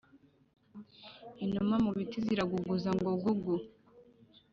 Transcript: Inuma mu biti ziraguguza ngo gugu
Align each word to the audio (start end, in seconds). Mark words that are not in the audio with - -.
Inuma 1.43 1.75
mu 1.83 1.91
biti 1.97 2.17
ziraguguza 2.25 2.89
ngo 2.97 3.11
gugu 3.23 3.55